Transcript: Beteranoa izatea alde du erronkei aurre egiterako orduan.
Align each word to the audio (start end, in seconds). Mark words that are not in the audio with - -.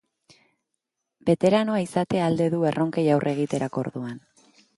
Beteranoa 1.29 1.81
izatea 1.83 2.25
alde 2.31 2.49
du 2.55 2.63
erronkei 2.71 3.05
aurre 3.19 3.37
egiterako 3.37 3.83
orduan. 3.87 4.19